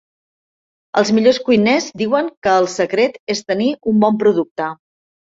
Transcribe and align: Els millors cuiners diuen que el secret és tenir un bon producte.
Els 1.01 1.11
millors 1.17 1.39
cuiners 1.49 1.89
diuen 2.03 2.31
que 2.47 2.55
el 2.63 2.69
secret 2.77 3.21
és 3.35 3.43
tenir 3.51 3.69
un 3.93 4.01
bon 4.07 4.19
producte. 4.25 4.71